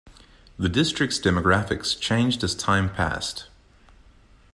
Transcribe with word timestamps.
The 0.57 0.67
district's 0.67 1.19
demographics 1.19 1.95
changed 1.99 2.43
as 2.43 2.55
time 2.55 2.89
passed. 2.91 3.47